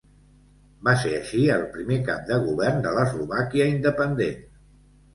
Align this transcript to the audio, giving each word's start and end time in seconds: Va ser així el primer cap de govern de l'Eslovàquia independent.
Va 0.87 0.95
ser 1.01 1.11
així 1.17 1.43
el 1.57 1.67
primer 1.77 1.99
cap 2.09 2.25
de 2.33 2.41
govern 2.49 2.83
de 2.89 2.97
l'Eslovàquia 2.99 3.71
independent. 3.79 4.45